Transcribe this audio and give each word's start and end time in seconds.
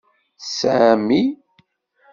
Sami. 0.57 1.21